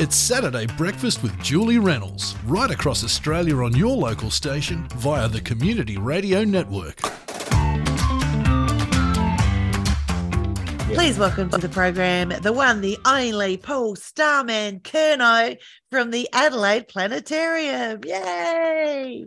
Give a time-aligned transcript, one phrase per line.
[0.00, 5.42] It's Saturday Breakfast with Julie Reynolds, right across Australia on your local station via the
[5.42, 6.96] Community Radio Network.
[10.94, 15.58] Please welcome to the program the one, the only Paul Starman Curnow
[15.90, 18.00] from the Adelaide Planetarium.
[18.06, 19.26] Yay!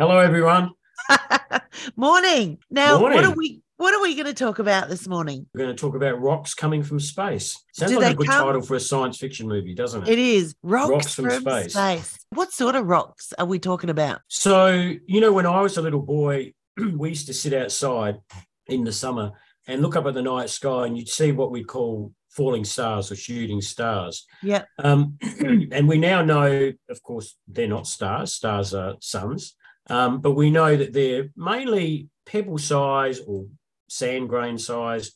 [0.00, 0.72] Hello, everyone.
[1.94, 2.58] Morning.
[2.68, 5.46] Now, what are we what are we going to talk about this morning?
[5.54, 7.58] We're going to talk about rocks coming from space.
[7.72, 10.10] Sounds Do like a good come- title for a science fiction movie, doesn't it?
[10.10, 11.72] It is rocks, Rocks from from, space.
[11.72, 12.18] space.
[12.28, 14.20] What sort of rocks are we talking about?
[14.28, 14.66] So,
[15.06, 16.52] you know, when I was a little boy,
[16.94, 18.18] we used to sit outside
[18.66, 19.32] in the summer
[19.66, 23.10] and look up at the night sky, and you'd see what we call falling stars
[23.10, 24.26] or shooting stars.
[24.42, 24.64] Yeah.
[24.78, 29.54] Um, and we now know, of course, they're not stars, stars are suns.
[29.88, 33.46] Um, but we know that they're mainly pebble size or
[33.90, 35.12] sand grain size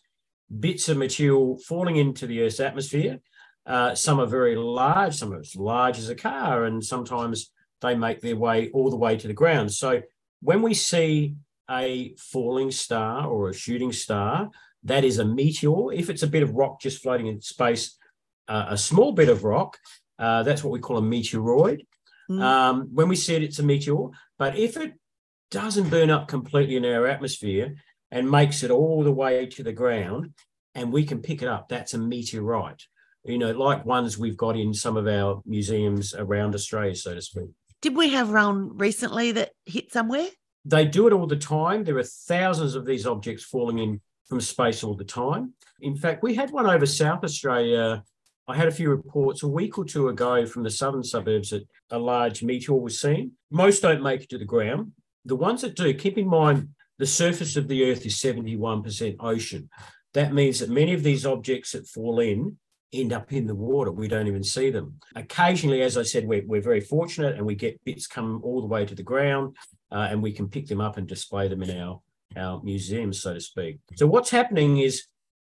[0.61, 3.21] bits of material falling into the Earth's atmosphere.
[3.67, 7.95] Uh, some are very large, some are as large as a car, and sometimes they
[7.95, 9.73] make their way all the way to the ground.
[9.73, 10.03] So
[10.43, 11.37] when we see
[11.71, 14.51] a falling star or a shooting star,
[14.83, 15.93] that is a meteor.
[15.93, 17.97] If it's a bit of rock just floating in space,
[18.49, 19.79] uh, a small bit of rock,
[20.19, 21.87] uh, that's what we call a meteoroid.
[22.31, 22.43] Mm.
[22.43, 24.09] Um, when we see it, it's a meteor.
[24.39, 24.93] But if it
[25.51, 27.77] doesn't burn up completely in our atmosphere
[28.15, 30.33] and makes it all the way to the ground,
[30.77, 32.81] and we can pick it up, that's a meteorite.
[33.25, 37.21] You know, like ones we've got in some of our museums around Australia, so to
[37.21, 37.51] speak.
[37.83, 40.29] Did we have one recently that hit somewhere?
[40.65, 41.83] They do it all the time.
[41.83, 45.55] There are thousands of these objects falling in from space all the time.
[45.81, 48.05] In fact, we had one over South Australia.
[48.47, 51.67] I had a few reports a week or two ago from the southern suburbs that
[51.91, 53.33] a large meteor was seen.
[53.51, 54.93] Most don't make it to the ground.
[55.25, 59.69] The ones that do, keep in mind the surface of the Earth is 71% ocean.
[60.13, 62.57] That means that many of these objects that fall in
[62.93, 63.91] end up in the water.
[63.91, 65.01] We don't even see them.
[65.17, 68.69] Occasionally, as I said, we're, we're very fortunate and we get bits come all the
[68.69, 69.57] way to the ground
[69.91, 72.01] uh, and we can pick them up and display them in our,
[72.37, 73.79] our museums, so to speak.
[73.97, 75.05] So what's happening is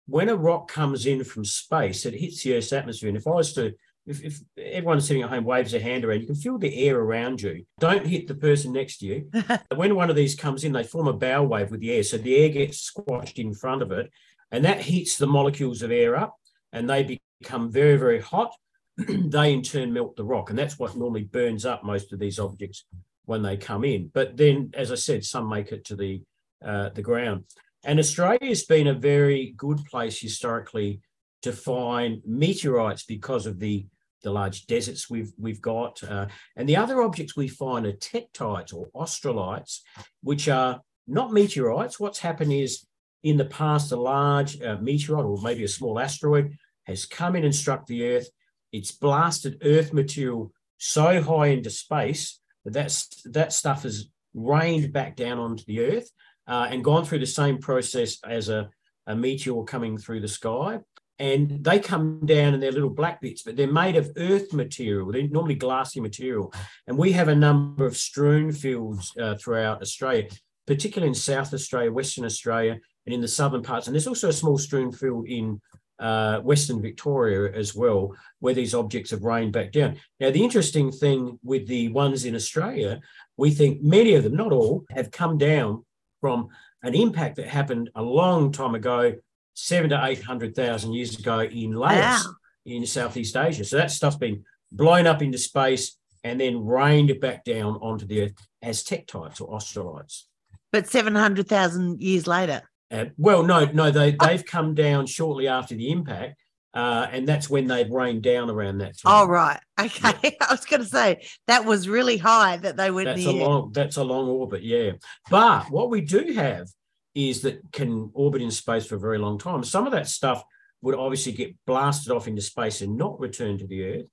[0.07, 3.09] when a rock comes in from space, it hits the Earth's atmosphere.
[3.09, 3.73] And if I was to,
[4.07, 6.99] if, if everyone sitting at home waves a hand around, you can feel the air
[6.99, 7.65] around you.
[7.79, 9.31] Don't hit the person next to you.
[9.75, 12.03] when one of these comes in, they form a bow wave with the air.
[12.03, 14.11] So the air gets squashed in front of it,
[14.51, 16.35] and that heats the molecules of air up,
[16.71, 18.53] and they become very, very hot.
[18.97, 22.39] they in turn melt the rock, and that's what normally burns up most of these
[22.39, 22.85] objects
[23.25, 24.11] when they come in.
[24.13, 26.21] But then, as I said, some make it to the
[26.63, 27.43] uh, the ground.
[27.83, 31.01] And Australia has been a very good place historically
[31.43, 33.85] to find meteorites because of the
[34.25, 36.27] the large deserts we've we've got, uh,
[36.57, 39.79] and the other objects we find are tektites or australites,
[40.21, 41.99] which are not meteorites.
[41.99, 42.85] What's happened is
[43.23, 47.43] in the past, a large uh, meteorite or maybe a small asteroid has come in
[47.43, 48.29] and struck the Earth.
[48.71, 55.15] It's blasted Earth material so high into space that that's, that stuff has rained back
[55.15, 56.09] down onto the Earth
[56.47, 58.69] uh, and gone through the same process as a,
[59.07, 60.79] a meteor coming through the sky.
[61.17, 65.11] And they come down in their little black bits, but they're made of earth material.
[65.11, 66.53] They're normally glassy material.
[66.87, 70.27] And we have a number of strewn fields uh, throughout Australia,
[70.67, 73.87] particularly in South Australia, Western Australia, and in the southern parts.
[73.87, 75.61] And there's also a small strewn field in
[75.99, 79.97] uh, Western Victoria as well, where these objects have rained back down.
[80.19, 82.99] Now, the interesting thing with the ones in Australia,
[83.37, 85.85] we think many of them, not all, have come down
[86.19, 86.49] from
[86.83, 89.13] an impact that happened a long time ago,
[89.55, 92.21] seven to 800,000 years ago in Laos Wow.
[92.65, 93.63] in Southeast Asia.
[93.63, 98.23] So that stuff's been blown up into space and then rained back down onto the
[98.23, 100.23] Earth as tektites or australites.
[100.71, 102.61] But 700,000 years later.
[102.91, 106.39] Uh, well, no, no, they they've come down shortly after the impact,
[106.73, 109.11] uh, and that's when they've rained down around that time.
[109.23, 109.59] Oh, right.
[109.79, 110.37] Okay.
[110.41, 113.43] I was going to say that was really high that they went that's in a
[113.43, 114.91] long that's a long orbit, yeah.
[115.29, 116.67] But what we do have
[117.15, 119.63] is that can orbit in space for a very long time.
[119.63, 120.43] Some of that stuff
[120.81, 124.05] would obviously get blasted off into space and not return to the Earth.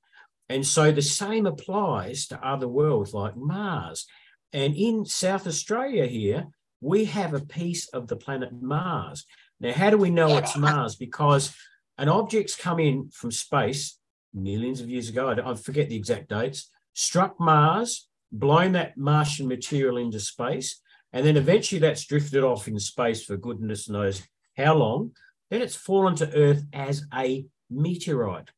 [0.49, 4.07] And so the same applies to other worlds like Mars.
[4.53, 6.47] And in South Australia here,
[6.81, 9.25] we have a piece of the planet Mars.
[9.61, 10.97] Now, how do we know it's Mars?
[10.97, 11.55] Because
[11.99, 13.99] an object's come in from space
[14.35, 19.47] millions of years ago, I, I forget the exact dates, struck Mars, blown that Martian
[19.47, 20.81] material into space,
[21.13, 24.23] and then eventually that's drifted off in space for goodness knows
[24.57, 25.13] how long.
[25.51, 28.51] Then it's fallen to Earth as a meteorite.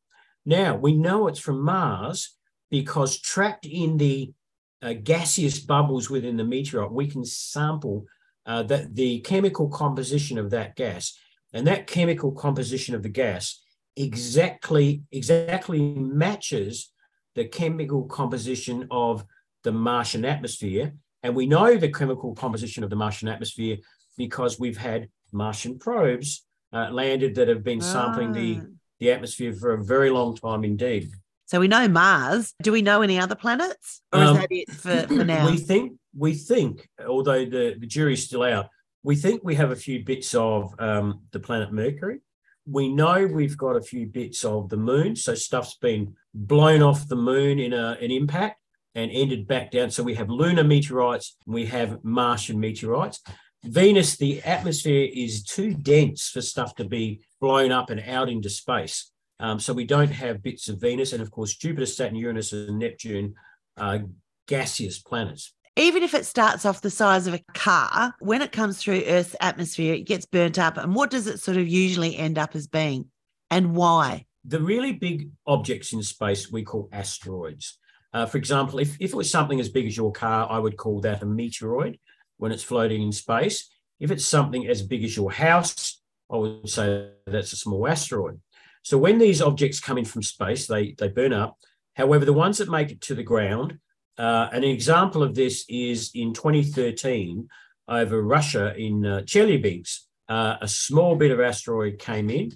[0.45, 2.35] Now, we know it's from Mars
[2.69, 4.33] because trapped in the
[4.81, 8.05] uh, gaseous bubbles within the meteorite, we can sample
[8.45, 11.17] uh, the, the chemical composition of that gas.
[11.53, 13.61] And that chemical composition of the gas
[13.95, 16.91] exactly exactly matches
[17.33, 19.25] the chemical composition of
[19.63, 20.93] the Martian atmosphere.
[21.25, 23.77] And we know the chemical composition of the Martian atmosphere
[24.15, 28.65] because we've had Martian probes uh, landed that have been sampling the, Ah.
[28.99, 31.09] the atmosphere for a very long time indeed.
[31.47, 32.53] So we know Mars.
[32.61, 34.01] Do we know any other planets?
[34.13, 35.49] Or is Um, that it for, for now?
[35.49, 38.67] We think we think, although the, the jury's still out,
[39.01, 42.19] we think we have a few bits of um, the planet Mercury.
[42.67, 45.15] We know we've got a few bits of the moon.
[45.15, 48.57] So stuff's been blown off the moon in a, an impact
[48.95, 49.91] and ended back down.
[49.91, 53.21] So we have lunar meteorites, we have Martian meteorites.
[53.63, 58.49] Venus, the atmosphere is too dense for stuff to be blown up and out into
[58.49, 59.11] space.
[59.39, 61.13] Um, so we don't have bits of Venus.
[61.13, 63.35] And of course, Jupiter, Saturn, Uranus, and Neptune
[63.77, 64.03] are
[64.47, 65.53] gaseous planets.
[65.77, 69.35] Even if it starts off the size of a car, when it comes through Earth's
[69.41, 70.77] atmosphere, it gets burnt up.
[70.77, 73.09] And what does it sort of usually end up as being?
[73.51, 74.25] And why?
[74.45, 77.77] The really big objects in space we call asteroids.
[78.15, 80.77] Uh, for example, if, if it was something as big as your car, I would
[80.77, 81.99] call that a meteoroid
[82.37, 83.69] when it's floating in space.
[83.99, 86.01] If it's something as big as your house,
[86.31, 88.39] I would say that's a small asteroid.
[88.83, 91.57] So when these objects come in from space, they, they burn up.
[91.95, 93.79] However, the ones that make it to the ground,
[94.17, 97.49] uh, an example of this is in 2013
[97.89, 102.53] over Russia in uh, Chelyabinsk, uh, a small bit of asteroid came in.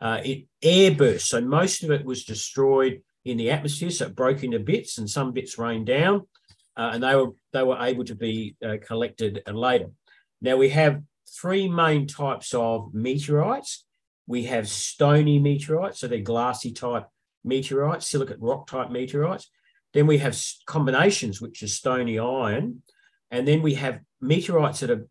[0.00, 4.42] Uh, it airburst, so most of it was destroyed in the atmosphere, so it broke
[4.42, 6.26] into bits, and some bits rained down,
[6.76, 9.90] uh, and they were they were able to be uh, collected later.
[10.40, 11.02] Now we have
[11.40, 13.84] three main types of meteorites.
[14.26, 17.06] We have stony meteorites, so they're glassy type
[17.44, 19.50] meteorites, silicate rock type meteorites.
[19.92, 22.82] Then we have combinations, which is stony iron,
[23.30, 25.06] and then we have meteorites that are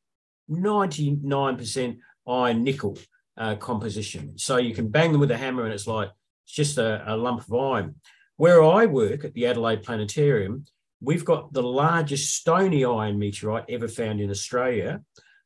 [0.50, 1.98] 99%
[2.28, 2.98] iron nickel
[3.38, 4.38] uh, composition.
[4.38, 6.10] So you can bang them with a hammer, and it's like
[6.52, 7.96] it's just a, a lump of iron.
[8.36, 10.66] Where I work at the Adelaide Planetarium,
[11.00, 15.02] we've got the largest stony iron meteorite ever found in Australia.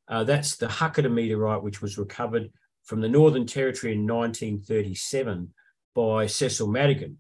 [0.07, 2.52] Uh, that's the Huckitta meteorite, which was recovered
[2.86, 5.54] from the Northern Territory in 1937
[5.94, 7.18] by Cecil Madigan.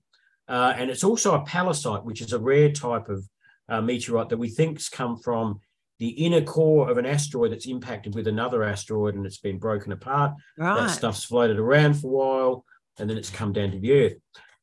[0.47, 3.23] Uh, and it's also a pallasite, which is a rare type of
[3.69, 5.59] uh, meteorite that we think's come from
[5.99, 9.91] the inner core of an asteroid that's impacted with another asteroid and it's been broken
[9.91, 10.33] apart.
[10.57, 10.75] Right.
[10.81, 12.65] That stuff's floated around for a while
[12.99, 14.13] and then it's come down to the Earth.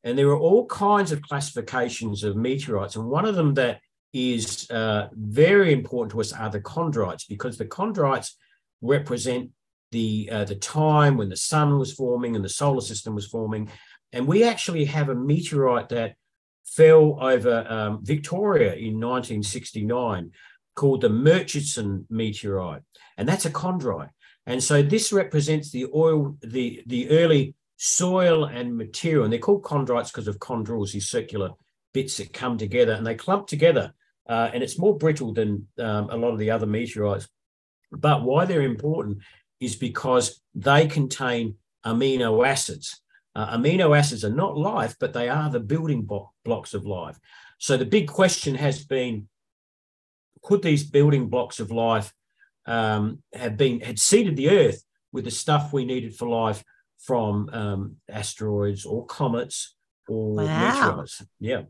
[0.03, 2.95] And there are all kinds of classifications of meteorites.
[2.95, 3.79] And one of them that
[4.11, 8.31] is uh, very important to us are the chondrites, because the chondrites
[8.81, 9.49] represent
[9.91, 13.69] the, uh, the time when the sun was forming and the solar system was forming.
[14.11, 16.15] And we actually have a meteorite that
[16.65, 20.31] fell over um, Victoria in 1969
[20.75, 22.81] called the Murchison meteorite.
[23.17, 24.09] And that's a chondrite.
[24.45, 29.23] And so this represents the oil, the, the early soil and material.
[29.23, 31.51] And they're called chondrites because of chondrules, these circular
[31.93, 33.93] bits that come together and they clump together.
[34.27, 37.27] Uh, and it's more brittle than um, a lot of the other meteorites.
[37.91, 39.19] But why they're important
[39.59, 41.55] is because they contain
[41.85, 43.01] amino acids.
[43.35, 47.19] Uh, amino acids are not life, but they are the building blo- blocks of life.
[47.57, 49.27] So the big question has been
[50.41, 52.13] could these building blocks of life
[52.65, 56.63] um, have been had seeded the earth with the stuff we needed for life
[57.05, 59.75] from um, asteroids or comets
[60.07, 60.45] or Wow.
[60.47, 61.21] meteorites?
[61.39, 61.63] Yeah.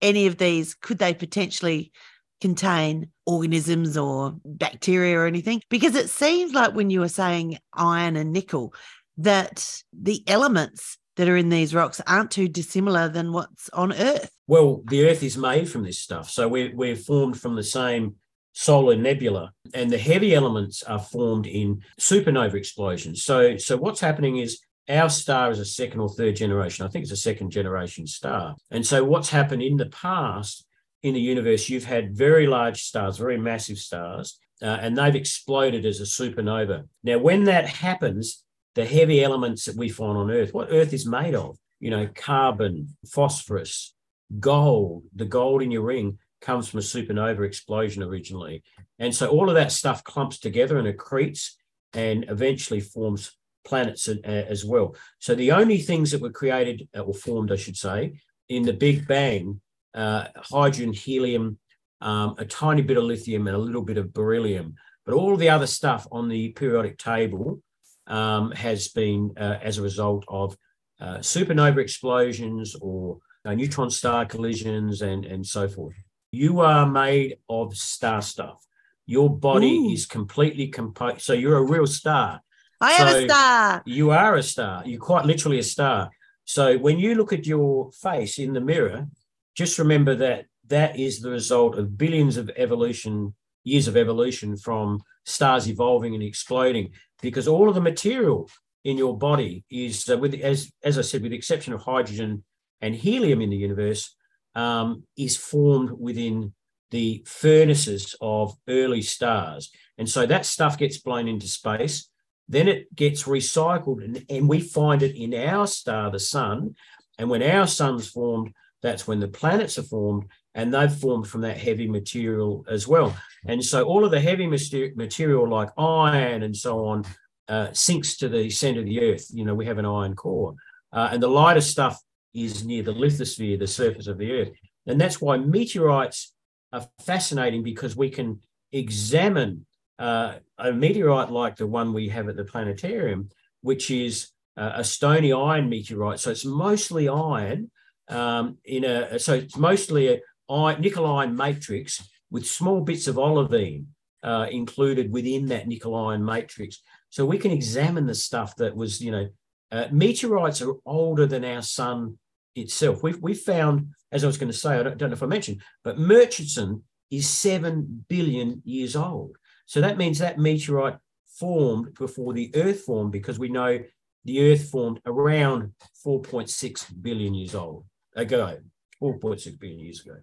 [0.00, 1.92] Any of these, could they potentially
[2.40, 5.60] contain organisms or bacteria or anything?
[5.68, 8.72] Because it seems like when you were saying iron and nickel,
[9.18, 14.30] that the elements that are in these rocks aren't too dissimilar than what's on Earth.
[14.46, 16.30] Well, the Earth is made from this stuff.
[16.30, 18.14] So we're, we're formed from the same
[18.52, 23.22] solar nebula, and the heavy elements are formed in supernova explosions.
[23.24, 26.84] So, so what's happening is our star is a second or third generation.
[26.84, 28.56] I think it's a second generation star.
[28.70, 30.66] And so, what's happened in the past
[31.02, 35.86] in the universe, you've had very large stars, very massive stars, uh, and they've exploded
[35.86, 36.86] as a supernova.
[37.02, 41.06] Now, when that happens, the heavy elements that we find on Earth, what Earth is
[41.06, 43.94] made of, you know, carbon, phosphorus,
[44.38, 48.62] gold, the gold in your ring comes from a supernova explosion originally.
[48.98, 51.52] And so all of that stuff clumps together and accretes
[51.92, 54.94] and eventually forms planets a- as well.
[55.18, 58.72] So the only things that were created uh, or formed, I should say, in the
[58.72, 59.60] Big Bang,
[59.94, 61.58] uh, hydrogen, helium,
[62.00, 64.74] um, a tiny bit of lithium, and a little bit of beryllium.
[65.04, 67.62] But all the other stuff on the periodic table
[68.06, 70.56] um, has been uh, as a result of
[71.00, 75.96] uh, supernova explosions or uh, neutron star collisions and, and so forth.
[76.32, 78.64] You are made of star stuff.
[79.06, 79.90] Your body Ooh.
[79.90, 81.22] is completely composed.
[81.22, 82.40] So you're a real star.
[82.80, 83.82] I am a star.
[83.84, 84.82] You are a star.
[84.86, 86.10] You're quite literally a star.
[86.44, 89.08] So when you look at your face in the mirror,
[89.54, 93.34] just remember that that is the result of billions of evolution,
[93.64, 96.92] years of evolution from stars evolving and exploding.
[97.20, 98.48] Because all of the material
[98.84, 102.44] in your body is, uh, with as as I said, with the exception of hydrogen
[102.80, 104.14] and helium in the universe,
[104.54, 106.54] um, is formed within
[106.90, 109.70] the furnaces of early stars.
[109.96, 112.08] And so that stuff gets blown into space.
[112.48, 116.74] Then it gets recycled, and, and we find it in our star, the sun.
[117.16, 118.52] And when our sun's formed,
[118.82, 123.16] that's when the planets are formed, and they've formed from that heavy material as well.
[123.46, 127.04] And so all of the heavy material, like iron and so on,
[127.48, 129.26] uh, sinks to the center of the Earth.
[129.32, 130.54] You know, we have an iron core,
[130.92, 132.00] uh, and the lighter stuff
[132.34, 134.50] is near the lithosphere, the surface of the Earth.
[134.86, 136.32] And that's why meteorites
[136.72, 138.40] are fascinating because we can
[138.72, 139.66] examine
[139.98, 143.28] uh, a meteorite like the one we have at the planetarium,
[143.60, 146.20] which is uh, a stony iron meteorite.
[146.20, 147.70] So it's mostly iron
[148.08, 153.18] um, in a so it's mostly a iron, nickel iron matrix with small bits of
[153.18, 153.86] olivine
[154.22, 156.80] uh, included within that nickel iron matrix.
[157.10, 159.28] So we can examine the stuff that was, you know,
[159.70, 162.18] uh, meteorites are older than our sun
[162.54, 163.02] itself.
[163.02, 165.26] We've, we found, as I was going to say, I don't, don't know if I
[165.26, 169.36] mentioned, but Murchison is 7 billion years old.
[169.66, 170.96] So that means that meteorite
[171.38, 173.80] formed before the Earth formed because we know
[174.24, 175.72] the Earth formed around
[176.04, 177.84] 4.6 billion years old
[178.14, 178.58] ago,
[179.02, 180.16] 4.6 billion years ago.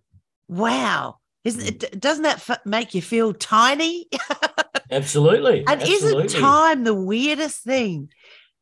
[0.48, 1.18] Wow.
[1.44, 4.08] Isn't it, doesn't that f- make you feel tiny?
[4.92, 5.60] Absolutely.
[5.60, 6.26] And absolutely.
[6.26, 8.10] isn't time the weirdest thing?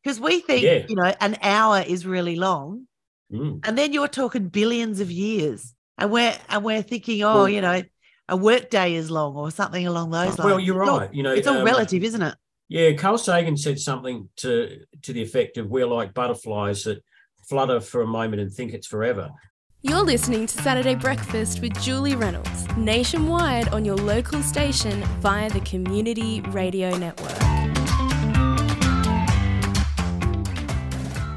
[0.05, 0.85] Because we think, Yeah.
[0.87, 2.85] you know, an hour is really long,
[3.33, 3.67] Mm.
[3.67, 7.59] and then you're talking billions of years, and we're and we're thinking, oh, Well- you
[7.59, 7.81] know,
[8.29, 10.45] a work day is long or something along those lines.
[10.45, 11.13] Well, you're It's all- right.
[11.13, 12.35] You know, it's all um, relative, isn't it?
[12.69, 17.03] Yeah, Carl Sagan said something to to the effect of we're like butterflies that
[17.49, 19.31] flutter for a moment and think it's forever.
[19.81, 25.61] You're listening to Saturday Breakfast with Julie Reynolds, nationwide on your local station via the
[25.61, 27.64] Community Radio Network.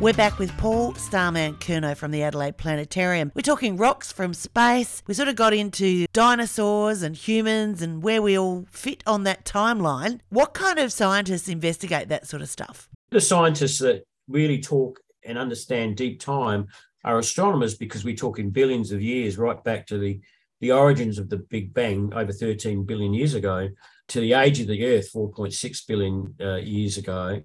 [0.00, 3.33] We're back with Paul Starman Curnow from the Adelaide Planetarium.
[3.35, 5.02] We're talking rocks from space.
[5.09, 9.45] We sort of got into dinosaurs and humans and where we all fit on that
[9.45, 10.21] timeline.
[10.28, 12.88] What kind of scientists investigate that sort of stuff?
[13.11, 16.69] The scientists that really talk and understand deep time
[17.05, 20.21] are astronomers because we talk in billions of years, right back to the
[20.61, 23.69] the origins of the Big Bang over 13 billion years ago
[24.09, 27.43] to the age of the Earth 4.6 billion uh, years ago.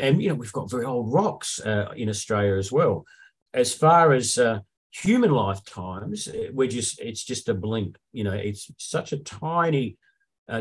[0.00, 3.04] And, you know, we've got very old rocks uh, in Australia as well.
[3.54, 4.60] As far as uh,
[4.90, 7.96] human lifetimes, uh, we're just, it's just a blink.
[8.12, 9.96] You know, it's such a tiny,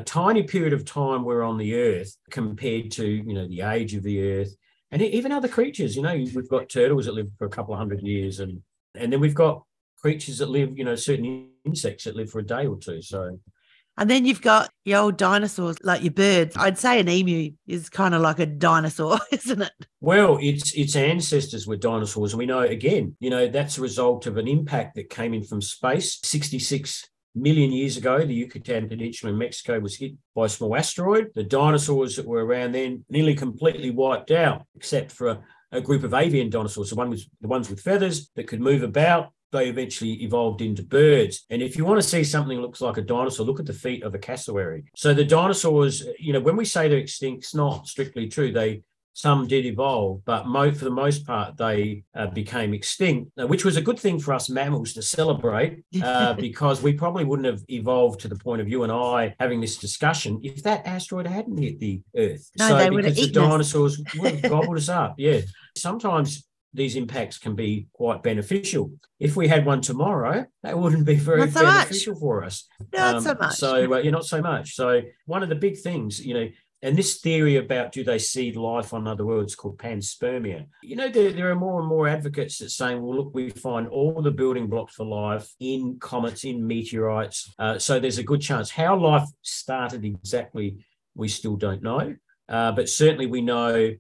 [0.06, 4.04] tiny period of time we're on the Earth compared to, you know, the age of
[4.04, 4.56] the Earth.
[4.92, 7.80] And even other creatures, you know, we've got turtles that live for a couple of
[7.80, 8.62] hundred years, and
[8.94, 9.64] and then we've got
[10.00, 13.02] creatures that live, you know, certain insects that live for a day or two.
[13.02, 13.40] So
[13.98, 16.56] And then you've got your old dinosaurs, like your birds.
[16.58, 19.72] I'd say an emu is kind of like a dinosaur, isn't it?
[20.02, 24.28] Well, its its ancestors were dinosaurs, and we know again, you know, that's a result
[24.28, 26.20] of an impact that came in from space.
[26.24, 31.32] 66 million years ago, the Yucatan Peninsula in Mexico was hit by a small asteroid.
[31.36, 36.04] The dinosaurs that were around then nearly completely wiped out, except for a, a group
[36.04, 39.32] of avian dinosaurs, the one with the ones with feathers that could move about.
[39.56, 41.46] They eventually evolved into birds.
[41.50, 43.74] And if you want to see something that looks like a dinosaur, look at the
[43.74, 44.84] feet of a cassowary.
[44.96, 48.52] So the dinosaurs, you know, when we say they're extinct, it's not strictly true.
[48.52, 48.84] They
[49.16, 53.64] some did evolve, but mo- for the most part, they uh, became extinct, uh, which
[53.64, 57.64] was a good thing for us mammals to celebrate uh, because we probably wouldn't have
[57.70, 61.58] evolved to the point of you and I having this discussion if that asteroid hadn't
[61.58, 62.52] hit the Earth.
[62.60, 63.50] No, so they would have because the eaten us.
[63.50, 65.16] dinosaurs would have gobbled us up.
[65.18, 65.40] Yeah.
[65.78, 66.46] Sometimes
[66.76, 68.92] these impacts can be quite beneficial.
[69.20, 71.86] If we had one tomorrow, that wouldn't be very so much.
[71.88, 72.68] beneficial for us.
[72.94, 73.56] Not Um, so much.
[73.56, 74.76] So, uh, yeah, not so much.
[74.76, 76.48] So, one of the big things, you know,
[76.82, 80.68] and this theory about do they seed life on other worlds called panspermia.
[80.84, 83.88] You know, there, there are more and more advocates that saying, well, look, we find
[83.88, 87.52] all the building blocks for life in comets, in meteorites.
[87.58, 88.70] Uh, so there's a good chance.
[88.70, 92.16] How life started exactly, we still don't know.
[92.48, 93.92] Uh, but certainly we know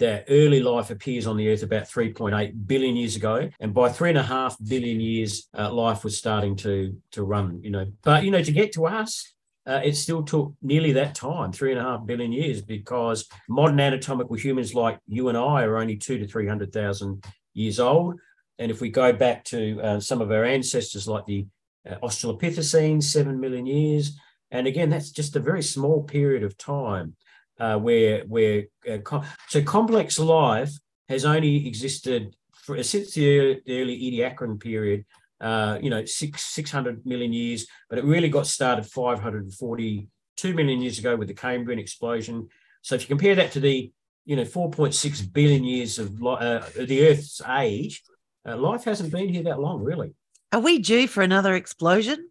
[0.00, 4.08] that early life appears on the Earth about 3.8 billion years ago, and by three
[4.08, 7.62] and a half billion years, uh, life was starting to to run.
[7.62, 9.32] You know, but you know, to get to us,
[9.66, 13.78] uh, it still took nearly that time, three and a half billion years, because modern
[13.78, 18.18] anatomical humans like you and I are only two to three hundred thousand years old,
[18.58, 21.46] and if we go back to uh, some of our ancestors like the
[21.88, 24.18] uh, Australopithecines, seven million years,
[24.50, 27.16] and again, that's just a very small period of time.
[27.60, 30.72] Uh, where where uh, com- so complex life
[31.08, 35.04] has only existed for, since the early, the early Ediacaran period.
[35.40, 39.44] Uh, you know, six six hundred million years, but it really got started five hundred
[39.44, 42.48] and forty two million years ago with the Cambrian explosion.
[42.82, 43.90] So if you compare that to the
[44.26, 48.02] you know 4.6 billion years of uh, the Earth's age,
[48.46, 50.14] uh, life hasn't been here that long, really.
[50.52, 52.28] Are we due for another explosion?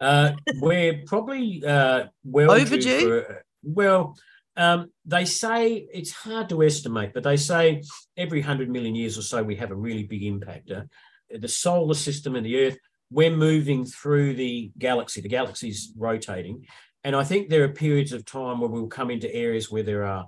[0.00, 3.00] Uh, we're probably uh, well overdue.
[3.00, 4.16] For, well,
[4.56, 7.82] um, they say it's hard to estimate, but they say
[8.16, 10.70] every hundred million years or so we have a really big impact.
[10.70, 10.82] Uh,
[11.30, 12.78] the solar system and the Earth,
[13.10, 15.20] we're moving through the galaxy.
[15.20, 16.66] The galaxy's rotating,
[17.04, 20.04] and I think there are periods of time where we'll come into areas where there
[20.04, 20.26] are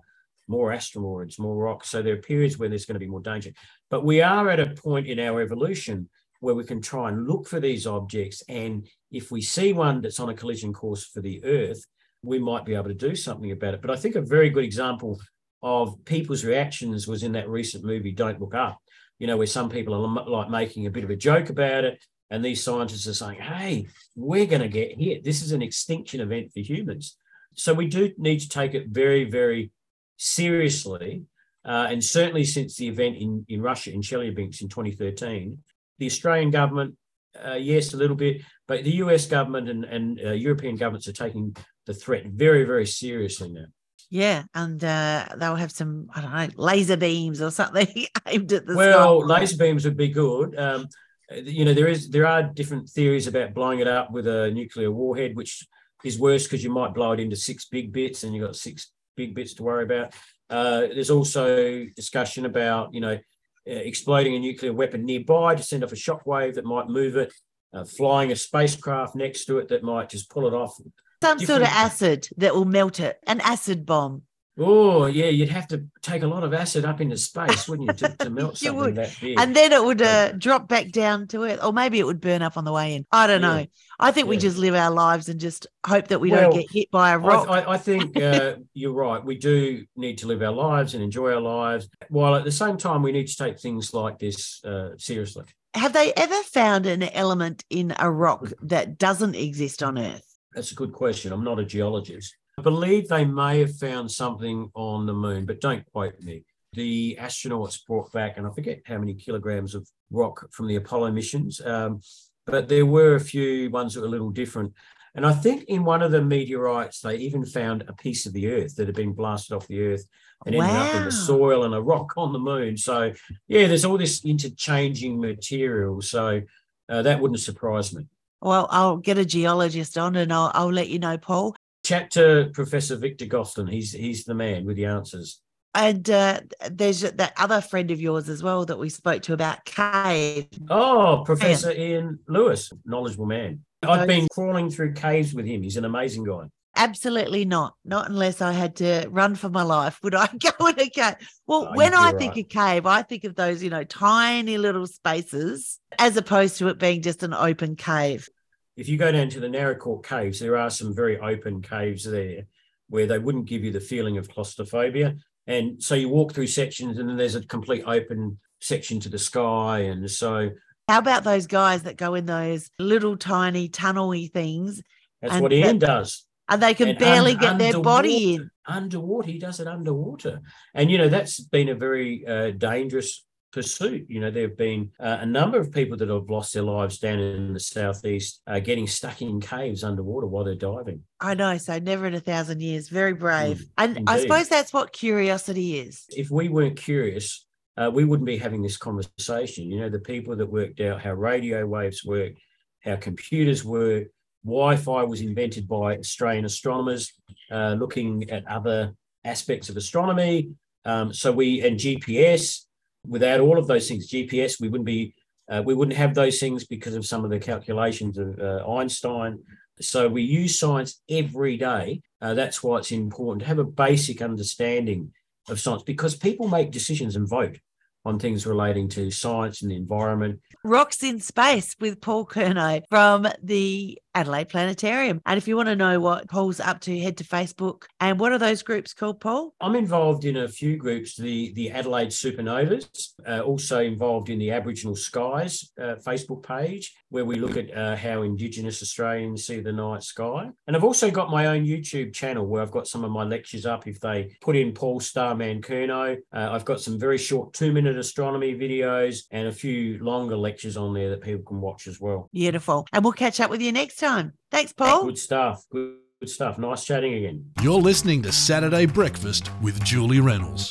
[0.48, 1.90] more asteroids, more rocks.
[1.90, 3.50] So there are periods where there's going to be more danger.
[3.90, 6.08] But we are at a point in our evolution
[6.40, 8.42] where we can try and look for these objects.
[8.48, 11.84] And if we see one that's on a collision course for the Earth,
[12.22, 13.82] we might be able to do something about it.
[13.82, 15.20] But I think a very good example
[15.62, 18.78] of people's reactions was in that recent movie, Don't Look Up,
[19.18, 22.02] you know, where some people are like making a bit of a joke about it.
[22.30, 23.86] And these scientists are saying, hey,
[24.16, 25.22] we're going to get hit.
[25.22, 27.16] This is an extinction event for humans.
[27.54, 29.70] So we do need to take it very, very
[30.16, 31.24] seriously.
[31.64, 35.58] Uh, and certainly since the event in, in Russia, in Chelyabinsk in 2013,
[35.98, 36.96] the Australian government,
[37.44, 41.12] uh, yes, a little bit, but the US government and, and uh, European governments are
[41.12, 41.54] taking
[41.86, 43.66] the threat very, very seriously now.
[44.10, 47.88] Yeah, and uh, they'll have some, I don't know, laser beams or something
[48.26, 49.38] aimed at the Well, sky.
[49.40, 50.58] laser beams would be good.
[50.58, 50.86] Um,
[51.30, 54.90] you know, there is there are different theories about blowing it up with a nuclear
[54.90, 55.66] warhead, which
[56.04, 58.90] is worse because you might blow it into six big bits and you've got six
[59.16, 60.12] big bits to worry about.
[60.50, 63.18] Uh, there's also discussion about, you know,
[63.64, 67.32] exploding a nuclear weapon nearby to send off a shockwave that might move it,
[67.72, 70.74] uh, flying a spacecraft next to it that might just pull it off.
[71.22, 71.62] Some Different...
[71.62, 74.22] sort of acid that will melt it, an acid bomb.
[74.58, 78.08] Oh yeah, you'd have to take a lot of acid up into space, wouldn't you,
[78.08, 78.94] to, to melt something would.
[78.96, 79.38] that big?
[79.38, 82.42] And then it would uh, drop back down to it, or maybe it would burn
[82.42, 83.06] up on the way in.
[83.10, 83.54] I don't yeah.
[83.54, 83.66] know.
[83.98, 84.30] I think yeah.
[84.30, 87.12] we just live our lives and just hope that we well, don't get hit by
[87.12, 87.48] a rock.
[87.48, 89.24] I, I, I think uh, you're right.
[89.24, 92.76] We do need to live our lives and enjoy our lives, while at the same
[92.76, 95.44] time we need to take things like this uh, seriously.
[95.72, 100.31] Have they ever found an element in a rock that doesn't exist on Earth?
[100.54, 101.32] That's a good question.
[101.32, 102.34] I'm not a geologist.
[102.58, 106.44] I believe they may have found something on the moon, but don't quote me.
[106.74, 111.12] The astronauts brought back, and I forget how many kilograms of rock from the Apollo
[111.12, 112.00] missions, um,
[112.46, 114.72] but there were a few ones that were a little different.
[115.14, 118.50] And I think in one of the meteorites, they even found a piece of the
[118.50, 120.06] Earth that had been blasted off the Earth
[120.46, 120.64] and wow.
[120.64, 122.76] ended up in the soil and a rock on the moon.
[122.76, 123.12] So,
[123.46, 126.00] yeah, there's all this interchanging material.
[126.00, 126.40] So
[126.88, 128.06] uh, that wouldn't surprise me.
[128.42, 132.50] Well, I'll get a geologist on and I'll, I'll let you know, Paul chat to
[132.54, 133.66] Professor Victor Gostin.
[133.66, 135.40] He's he's the man with the answers.
[135.74, 139.64] And uh, there's that other friend of yours as well that we spoke to about
[139.64, 140.46] cave.
[140.68, 143.64] Oh, Professor Ian Lewis, knowledgeable man.
[143.82, 145.62] I've been crawling through caves with him.
[145.62, 146.44] He's an amazing guy.
[146.74, 147.74] Absolutely not.
[147.84, 150.26] Not unless I had to run for my life would I
[150.58, 151.16] go in a cave.
[151.46, 152.44] Well, oh, when I think right.
[152.44, 156.78] of cave, I think of those, you know, tiny little spaces as opposed to it
[156.78, 158.28] being just an open cave
[158.76, 162.46] if you go down to the Naracoorte caves, there are some very open caves there
[162.88, 165.16] where they wouldn't give you the feeling of claustrophobia.
[165.46, 169.18] And so you walk through sections and then there's a complete open section to the
[169.18, 169.80] sky.
[169.80, 170.50] And so
[170.88, 174.82] how about those guys that go in those little tiny tunnely things?
[175.20, 176.26] That's what Ian that, does.
[176.52, 178.50] And they can and barely un- get their body in.
[178.66, 180.40] Underwater, he does it underwater.
[180.74, 184.06] And, you know, that's been a very uh, dangerous pursuit.
[184.08, 186.98] You know, there have been uh, a number of people that have lost their lives
[186.98, 191.02] down in the southeast, uh, getting stuck in caves underwater while they're diving.
[191.20, 191.56] I know.
[191.58, 192.88] So never in a thousand years.
[192.88, 193.58] Very brave.
[193.58, 194.12] Mm, and indeed.
[194.12, 196.04] I suppose that's what curiosity is.
[196.10, 199.70] If we weren't curious, uh, we wouldn't be having this conversation.
[199.70, 202.32] You know, the people that worked out how radio waves work,
[202.80, 204.08] how computers work,
[204.44, 207.12] Wi-Fi was invented by Australian astronomers
[207.50, 210.50] uh, looking at other aspects of astronomy.
[210.84, 212.64] Um, so we and GPS
[213.06, 215.14] without all of those things, GPS, we wouldn't be,
[215.50, 219.40] uh, we wouldn't have those things because of some of the calculations of uh, Einstein.
[219.80, 222.02] So we use science every day.
[222.20, 225.12] Uh, that's why it's important to have a basic understanding
[225.48, 227.58] of science because people make decisions and vote
[228.04, 230.40] on things relating to science and the environment.
[230.64, 235.20] Rocks in Space with Paul Curnow from the Adelaide Planetarium.
[235.26, 237.84] And if you want to know what Paul's up to, head to Facebook.
[238.00, 239.54] And what are those groups called, Paul?
[239.60, 244.50] I'm involved in a few groups, the, the Adelaide Supernovas, uh, also involved in the
[244.50, 249.72] Aboriginal Skies uh, Facebook page, where we look at uh, how Indigenous Australians see the
[249.72, 250.50] night sky.
[250.66, 253.66] And I've also got my own YouTube channel where I've got some of my lectures
[253.66, 253.86] up.
[253.86, 257.96] If they put in Paul Starman Curnow, uh, I've got some very short two minute
[257.96, 262.28] astronomy videos and a few longer lectures on there that people can watch as well.
[262.32, 262.86] Beautiful.
[262.92, 264.32] And we'll catch up with you next time.
[264.50, 265.06] Thanks, Paul.
[265.06, 265.64] Good stuff.
[265.70, 266.58] Good, good stuff.
[266.58, 267.50] Nice chatting again.
[267.62, 270.70] You're listening to Saturday Breakfast with Julie Reynolds.